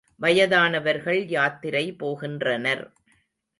[0.19, 2.83] வயதானவர்கள் யாத்திரை போகின்றனர்.